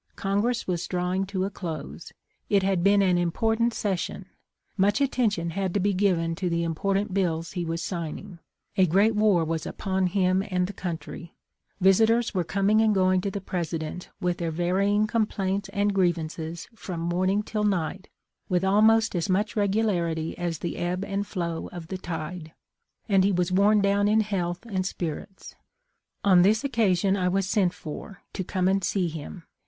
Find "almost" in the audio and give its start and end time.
18.65-19.13